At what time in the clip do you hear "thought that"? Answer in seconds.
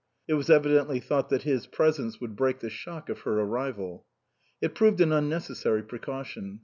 0.99-1.43